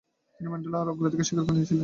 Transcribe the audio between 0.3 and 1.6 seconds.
তিনি মেন্ডেলের অগ্রাধিকার স্বীকার করে